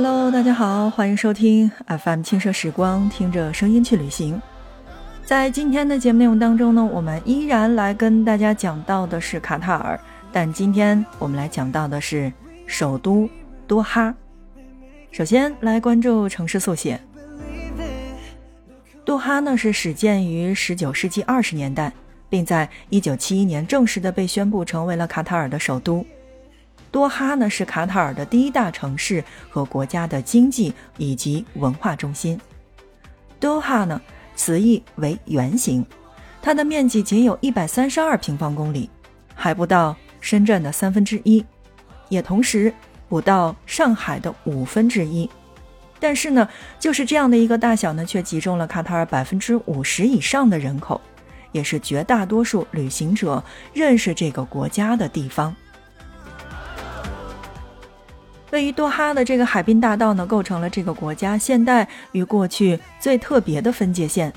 [0.00, 4.40] Hello，大家好，欢迎收听 FM 轻奢时光，听着声音去旅行。
[5.24, 9.98] 在今天的节目内容当中呢，我们依然来跟大家讲到的是卡塔尔，
[10.30, 12.32] 但今天我们来讲到的是
[12.64, 13.28] 首都
[13.66, 14.14] 多哈。
[15.10, 17.00] 首先来关注城市速写。
[19.04, 21.92] 多哈呢是始建于19世纪20年代，
[22.28, 26.06] 并在1971年正式的被宣布成为了卡塔尔的首都。
[26.90, 32.40] 多哈呢是卡塔尔的第一大城市和国家的经济以及文化中心。
[33.38, 34.00] 多哈呢
[34.34, 35.84] 词义为圆形，
[36.40, 38.88] 它的面积仅有一百三十二平方公里，
[39.34, 41.44] 还不到深圳的三分之一，
[42.08, 42.72] 也同时
[43.08, 45.28] 不到上海的五分之一。
[46.00, 46.48] 但是呢，
[46.78, 51.00] 就是这样的一个大小呢，却集中了卡塔尔百分之五十以上的人口，
[51.52, 55.54] 也是绝大多数旅行者认识这个国家的地方。
[58.50, 64.32] 位于多哈的这个海滨大道呢，构成了这个国家现代与过去最特别的分界线。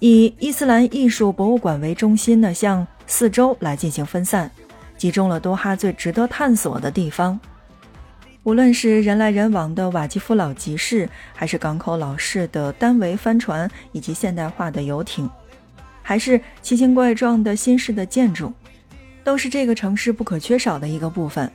[0.00, 4.50] 以伊斯兰艺术博物馆为中心呢，向四周来进行分散，
[4.96, 7.38] 集中了多哈最值得探索的地方。
[8.42, 15.30] 无论是人来人往的瓦基夫老集市，还是港口老式的单桅帆船，以及现代化的游艇，
[16.02, 18.52] 还是奇形怪状的新式的建筑，
[19.22, 21.48] 都是这个城市不可缺少的一个部分。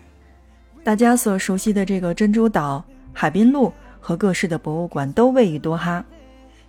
[0.88, 6.02] 大家所熟悉的这个珍珠岛、海滨路和各式的博物馆都位于多哈，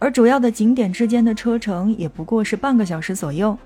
[0.01, 3.57] 而主要的景点之间的车程也不过是半个小时左右，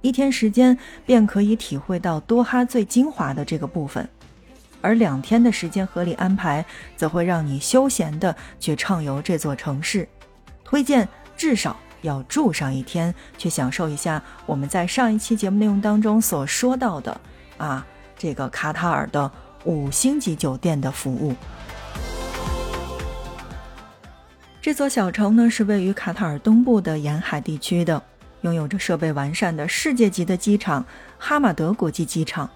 [0.00, 4.08] 一天时间便可以体会到多哈最精华的这个部分，
[4.80, 10.08] 而两天的时间合理安排，则会让你休闲的去畅游这座城市。
[10.62, 17.20] 推荐至少要住上一天，去享受一下我们在上一期节目内容当中所说到的
[17.56, 17.84] 啊，
[18.16, 19.28] 这个卡塔尔的。
[19.64, 21.34] 五星级酒店的服务。
[24.60, 28.02] 这座小城呢是位于卡塔尔东部的沿海地区的，
[28.42, 30.84] 拥有着设备完善的世界级的机场——
[31.18, 32.50] 哈马德国际机场，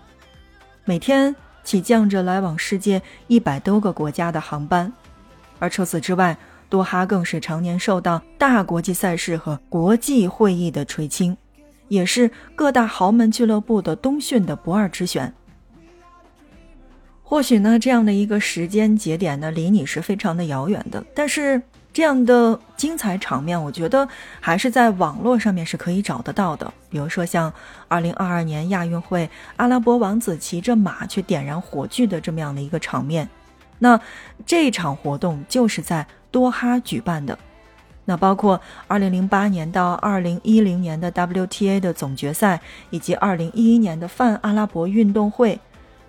[0.84, 1.34] 每天
[1.64, 4.92] 起降着来往世界一百多个国家的航班。
[5.58, 6.36] 而除此之外，
[6.68, 11.36] 多哈更是常年受到大国际赛事和国际会议的垂青，
[11.88, 15.32] 也是各大豪门俱乐部的冬训的不二之选。
[17.32, 21.02] 或许呢，这样的一个时间节点呢，离你是非常的遥远的。
[21.14, 24.06] 但是这样的精彩场面，我觉得
[24.38, 26.70] 还是在网络上面是可以找得到的。
[26.90, 27.50] 比如说像
[27.88, 33.26] 2022年亚运会，阿拉伯王子骑着马去点燃火炬的这么样的一个场面。
[33.78, 33.98] 那
[34.44, 37.38] 这场活动就是在多哈举办的。
[38.04, 38.60] 那包括
[38.90, 42.60] 2008年到2010年的 WTA 的总决赛，
[42.90, 45.58] 以及2011年的泛阿拉伯运动会。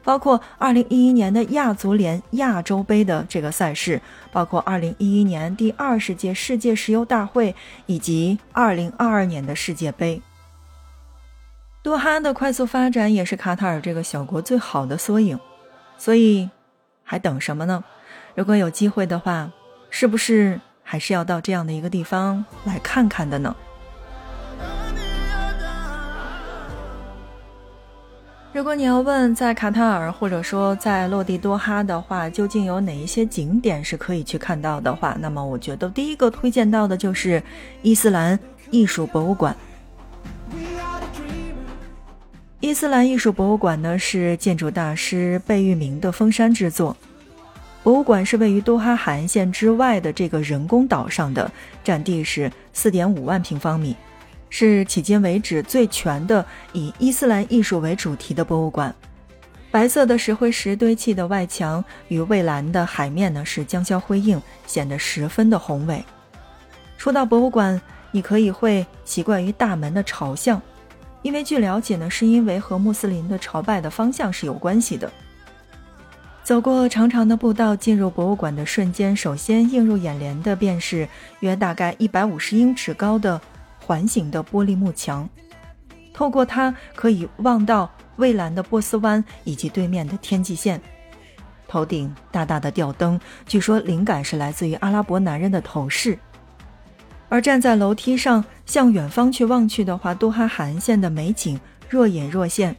[0.03, 7.56] 包括二零一一年的亚足联亚洲杯的这个赛事，包括二零一一年第二十届世界石油大会，
[7.86, 10.22] 以及二零二二年的世界杯。
[11.81, 15.40] 多哈的快速发展也是卡塔尔这个小国最好的缩影，
[15.97, 16.50] 所以
[17.03, 17.84] 还等什么呢？
[18.36, 19.52] 如果有机会的话，
[19.90, 23.56] 是不是还是要到这样的一个地方来看看的呢？
[28.53, 37.42] 如果你要问在卡塔尔或者说在落地多哈的话，究竟有哪一些景点是可以去看到的话，那么我觉得第一个推荐到的就是
[37.81, 39.56] 伊斯兰艺术博物馆。
[42.59, 46.96] 伊斯兰艺术博物馆呢是建筑大师贝聿铭的封山之作，
[47.81, 51.52] 博物馆是位于多哈海岸线之外的这个人工岛上的，
[51.84, 53.96] 占地是四点五万平方米。
[54.56, 58.94] 是迄今为止最全的以伊斯兰艺术为主题的博物馆。
[59.72, 66.06] 白色的石灰石堆砌的外墙与蔚蓝的海面呢是相辉映，显得十分的宏伟。
[67.00, 67.81] 说到博物馆，
[68.12, 70.62] 你可以会习惯于大门的朝向，
[71.24, 75.12] 因为据了解呢，是因为和穆斯林的朝拜的方向是有关系的。
[76.44, 83.42] 走过长长的步道，进入博物馆的瞬间，首先映入眼帘的便是约大概一百五十英尺高的。
[83.85, 85.30] 环形的玻璃幕墙，
[86.13, 90.81] 透过它可以望到蔚蓝的波斯湾以及对面的天际线。
[91.68, 96.18] 头顶大大的吊灯，据说灵感是来自于阿拉伯男人的头饰。
[97.30, 101.59] 而站在楼梯上向远方去望去的话，多哈海岸线的美景
[101.89, 102.75] 若隐若现。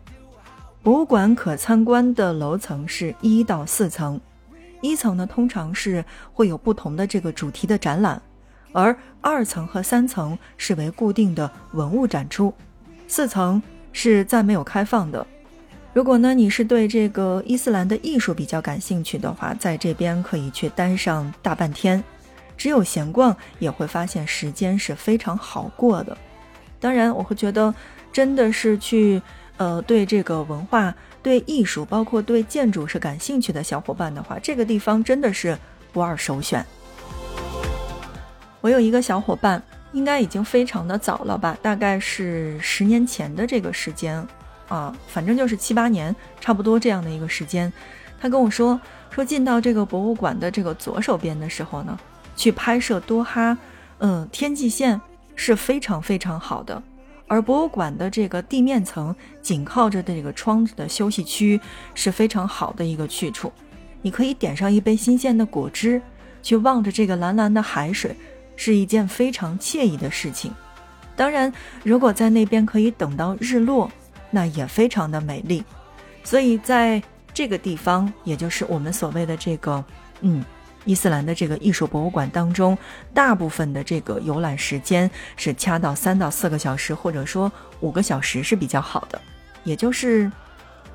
[0.81, 4.21] 博物馆可参观的楼层是一到四层，
[4.81, 8.23] 一层呢通常是会有不同的这个主题的展览。
[8.75, 12.53] 而二层和三层是为固定的文物展出，
[13.07, 13.63] 四层
[13.93, 15.25] 是暂没有开放的。
[15.93, 22.03] 如果呢你是对这个伊斯兰的艺术比较感兴趣的话，在这边可以去待上大半天，
[22.57, 26.19] 只有闲逛也会发现时间是非常好过的。
[26.81, 27.73] 当然，我会觉得
[28.13, 29.23] 真的是去
[29.57, 30.93] 呃对这个文化、
[31.23, 35.57] 对艺术，包括对建筑是感兴趣的小伙伴的话，这个地方真的是
[35.93, 36.67] 不二首选。
[38.65, 39.63] 我有一个小伙伴，
[39.93, 44.27] 应该已经非常的早了吧，大概是十年前的这个时间。
[44.69, 47.71] 啊，反正就是七八年，差不多这样的一个时间。
[48.19, 48.81] 他跟我说，
[49.11, 51.99] 说进到这个博物馆的这个左手边的时候呢，
[52.37, 53.55] 去拍摄多哈，
[53.99, 54.99] 嗯，天际线
[55.37, 56.83] 是非常非常好的。
[57.29, 61.61] 而博物馆的这个地面层紧靠着这个窗子的休息区
[61.95, 63.53] 是非常好的一个去处。
[64.01, 66.01] 你可以点上一杯新鲜的果汁，
[66.43, 68.17] 去望着这个蓝蓝的海水，
[68.57, 70.53] 是一件非常惬意的事情。
[71.17, 71.53] 当然，
[71.83, 73.91] 如果在那边可以等到日落。
[74.31, 75.63] 那也非常的美丽，
[76.25, 77.01] 所以在
[77.33, 79.85] 这个地方，也就是我们所谓的这个，
[80.23, 80.45] 嗯，
[80.85, 82.77] 伊斯兰的这个艺术博物馆当中，
[83.13, 89.23] 大部分的这个游览时间是掐到三到四个小时，或者说五个小时是比较好的，
[89.63, 90.29] 也就是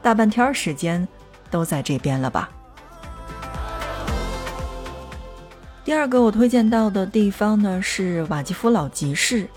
[0.01, 1.07] 大半天时间
[1.50, 2.50] 都在这边了吧。
[5.89, 9.47] 第二个我推荐到的地方呢是瓦吉夫老集市。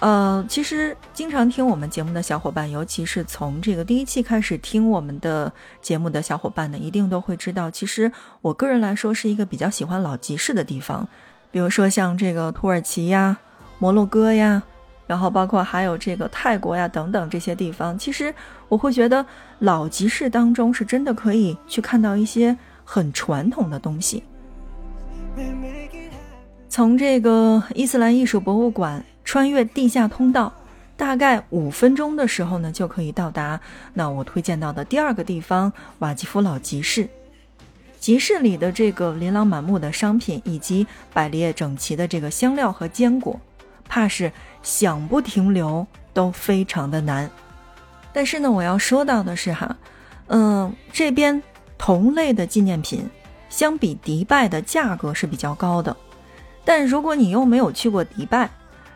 [0.00, 5.50] 呃，其实经常听我们节目的小伙伴，尤其是从这个第一期开始听我们的
[5.80, 8.12] 节目的小伙伴呢，一定都会知道，其实
[8.42, 11.08] 我个人来说是一个比较喜欢老集市的地方。
[11.50, 13.38] 比如说像这个土耳其呀、
[13.78, 14.62] 摩洛哥呀，
[15.06, 18.34] 然后包括还有这个泰国呀等等这些地方，其实
[18.68, 19.24] 我会觉得
[19.60, 22.54] 老集市当中是真的可以去看到一些
[22.84, 24.22] 很传统的东西。
[26.68, 29.04] 从这个伊斯兰艺术博物馆。
[29.22, 30.52] 穿越地下通道，
[30.96, 33.60] 大概五分钟的时候呢，就可以到达。
[33.94, 37.08] 那我推荐到的第二个地方——瓦吉夫老集市。
[38.00, 43.38] 集市里的这个琳琅满目的商品，以及摆列整齐的这个香料和坚果，
[43.88, 44.32] 怕是
[44.64, 47.30] 想不停留都非常的难。
[48.12, 49.76] 但是呢，我要说到的是哈，
[50.26, 51.40] 嗯，这边
[51.78, 53.08] 同类的纪念品，
[53.50, 55.94] 相比迪拜的价格是比较高的。
[56.64, 58.48] 但如果你又没有去过迪拜，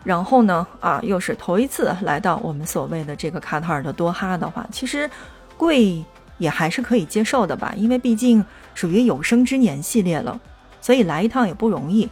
[0.03, 5.11] 然后呢，啊，又是头一次来到我们所谓的这个卡塔尔的多哈的话，其实
[5.57, 6.05] 贵
[6.39, 10.39] 也还是可以接受的吧，因为毕竟属于有生之年系列了，
[10.81, 12.09] 所以来一趟也不容易，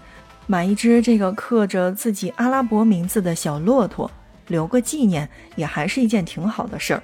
[0.46, 4.10] 买一只这个刻着自己阿拉伯名字的小骆驼，
[4.48, 7.02] 留个纪念也还是一件挺好的事儿。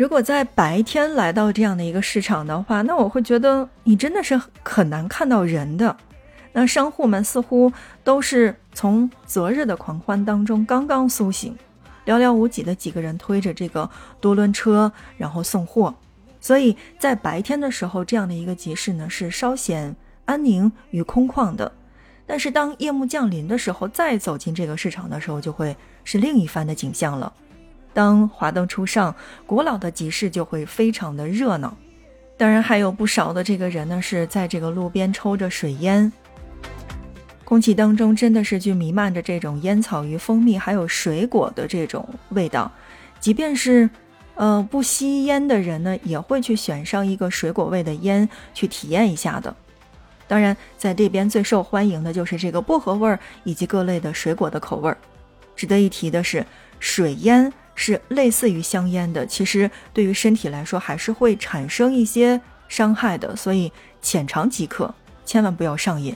[0.00, 5.94] 如果在白天来到这样的一个市场的话，那我会觉得你真的是很难看到人的。
[6.52, 7.70] 那商户们似乎
[8.02, 11.54] 都是从昨日的狂欢当中刚刚苏醒，
[12.06, 13.90] 寥寥无几的几个人推着这个
[14.22, 15.94] 多轮车，然后送货。
[16.40, 19.94] 所以在白天的时候，这样的一个集市呢是稍显
[20.24, 21.70] 安宁与空旷的。
[22.26, 27.30] 但是当夜幕降临的时候，再走进这个市场的时候，就会是另一番的景象了。
[27.92, 29.14] 当华灯初上，
[29.46, 31.76] 古老的集市就会非常的热闹。
[32.36, 36.10] 当然，还有不少的这个人呢是在这个路边抽着水烟。
[37.44, 42.70] 空气当中真的是就弥漫着这种烟草与蜂蜜，还有水果的这种味道。
[43.18, 43.90] 即便是，
[44.36, 49.54] 呃，不吸烟的人呢，也会去选上一个水果味的烟去体验一下的。
[50.28, 54.96] 当然，在这边最受欢迎的就是这个薄荷味儿以及各类的水果的口味儿。
[55.56, 56.46] 值得一提的是，
[56.78, 63.72] 水烟是类似于香烟的，其实对于身体来说还是会产生一些伤害的，所以
[64.02, 64.94] 浅尝即可，
[65.24, 66.14] 千万不要上瘾。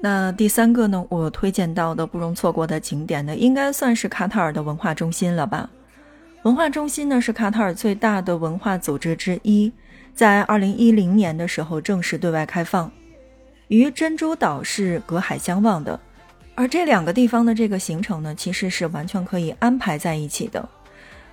[0.00, 1.04] 那第三个呢？
[1.10, 5.68] 我推荐到的不容错过的景点呢，应该算是卡塔尔的文化中心了吧？
[6.44, 9.70] 文化中心呢是卡塔尔最大的文化组织之一，
[10.14, 12.90] 在二零一零年的时候正式对外开放，
[13.68, 16.00] 与珍珠岛是隔海相望的。
[16.60, 20.68] 而这两个地方的这个行程呢，其实是完全可以安排在一起的。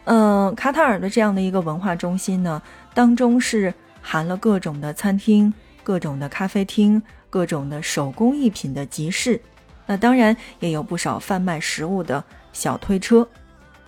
[0.06, 2.62] 嗯，卡塔尔的这样的一个文化中心呢，
[2.94, 5.54] 当中是含了各种的餐厅、
[5.84, 7.04] 各种的咖啡厅。
[7.30, 9.40] 各种的手工艺品的集市，
[9.86, 13.28] 那当然也有不少贩卖食物的小推车。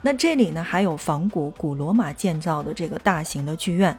[0.01, 3.97] 那这里呢，还有仿古古罗马建造的这个大型的剧院，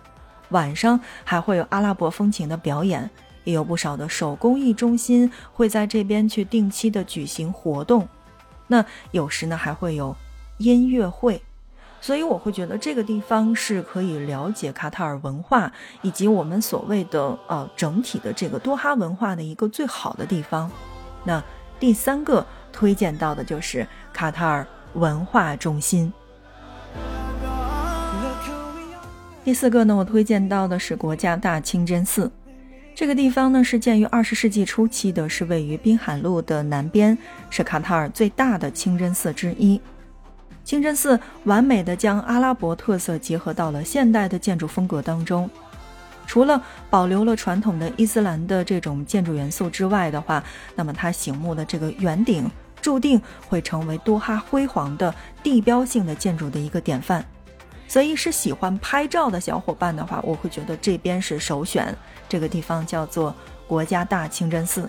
[0.51, 3.09] 晚上还会有阿拉伯风情的表演，
[3.45, 8.09] 也有不少的手工艺中心会在这边去定期的举行活动。
[8.67, 10.17] 那有时呢，还会有
[10.59, 11.43] 音乐会。
[12.03, 15.71] 所以我会觉得这个地方是可以了解卡塔尔文化
[16.01, 20.71] 以及我们所谓的呃整体的这个多哈文化的一个最好的地方。
[21.25, 21.45] 那
[21.79, 26.11] 第三个推荐到的就是卡塔尔文化中心。
[29.45, 32.31] 第四个呢，我推荐到的是国家大清真寺。
[32.95, 37.17] 这个地方呢是建于二十世纪初期的，是位于滨海路的南边，
[37.49, 39.81] 是卡塔尔最大的清真寺之一。
[40.65, 45.49] 清真寺完美的将阿拉伯特色结合到了现代的建筑风格当中。
[46.27, 50.45] 除了保留了传统的伊斯兰的这种建筑元素之外的话，
[50.77, 52.49] 那么它醒目的这个圆顶
[52.81, 57.25] 注定会成为多哈辉煌的地标性的建筑的一个典范。
[57.91, 61.93] 所以是喜欢拍照的小伙伴的话，我会觉得这边是首选。
[62.29, 63.35] 这个地方叫做
[63.67, 64.89] 国家大清真寺。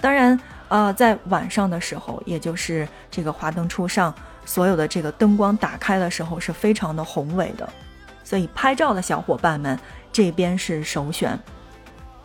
[0.00, 4.12] 当然，呃，在晚上的时候，也就是这个华灯初上，
[4.44, 7.72] 所有的这个灯光打开的时候，是非常的宏伟的。
[8.24, 9.78] 所以拍照的小伙伴们，
[10.12, 11.38] 这边是首选。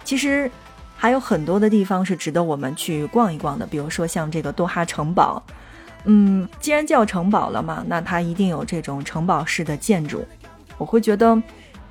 [0.03, 0.49] 其实
[0.97, 5.43] 还有很多的地方是值得我们去逛一逛的，比如说像这个多哈城堡。
[6.05, 10.25] 嗯，既然叫城堡了嘛，那它一定有这种城堡式的建筑。
[10.77, 11.41] 我会觉得，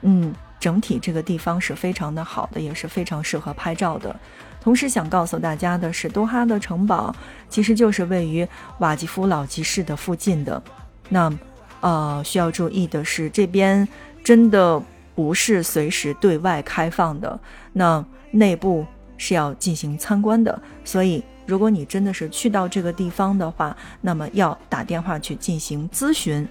[0.02, 4.14] 嗯，整体这个地方是非常的好的，也是非常适合拍照的。
[4.60, 7.14] 同时想告诉大家的是，多哈的城堡
[7.48, 8.46] 其实就是位于
[8.78, 10.60] 瓦吉夫老集市的附近的。
[11.08, 11.32] 那，
[11.80, 13.86] 呃，需要注意的是，这边
[14.24, 14.82] 真的
[15.14, 17.38] 不是随时对外开放的，
[17.72, 18.84] 那内部
[19.18, 21.22] 是要进行参观的，所以。
[21.48, 26.46] 如果你真的是去到这个地方的话，那么要打电话去进行咨询。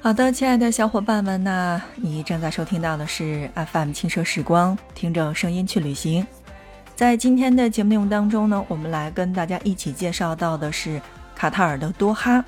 [0.00, 6.26] 好的，亲爱的小伙伴们，那你正在收听到的是 FM 轻奢时光，听着声音去旅行。
[6.96, 10.98] 在今天的节目内容当中呢，我们来跟大家一起介绍到的是
[11.36, 12.42] 卡塔尔的多哈，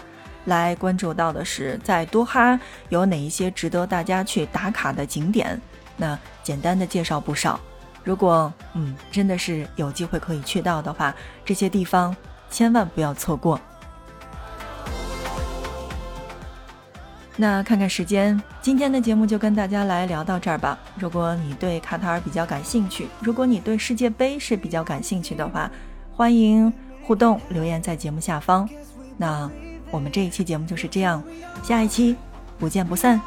[0.47, 5.61] 来关注到的是在多哈有哪一些值得大家去打卡的景点。
[5.99, 7.61] 那简单的介绍不少。
[8.07, 11.13] 如果嗯真的是有机会可以去到的话，
[11.45, 12.15] 这些地方
[12.49, 13.61] 千万不要错过。
[17.37, 20.79] 那看看时间，今天的节目就跟大家来聊到这儿吧。
[20.97, 25.69] 如果你对卡塔尔比较感兴趣，如果你对世界杯是比较感兴趣的话，
[26.15, 26.73] 欢迎
[27.03, 28.69] 互动留言在节目下方。
[29.17, 29.51] 那
[29.91, 31.21] 我们这一期节目就是这样，
[31.65, 32.15] 下一期
[32.57, 33.21] 不见不散。